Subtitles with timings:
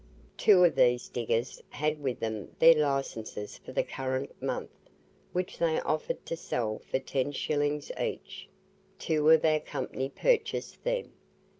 [0.35, 4.71] Two of these diggers had with them their licences for the current month,
[5.31, 8.47] which they offered to sell for ten shillings each;
[8.97, 11.13] two of our company purchased them.